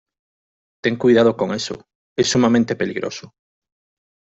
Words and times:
Ten 0.83 0.95
cuidado 0.97 1.37
con 1.37 1.53
eso. 1.53 1.85
Es 2.17 2.27
sumamente 2.27 2.75
peligroso. 2.75 3.35